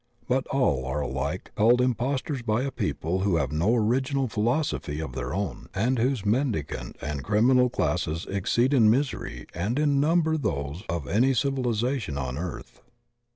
[0.27, 5.13] But all are aUke called impostors by a people who have no original philosophy of
[5.13, 10.37] their own and whose men dicant and crimind classes exceed in misery and in number
[10.39, 12.81] those of any civilization on the earth.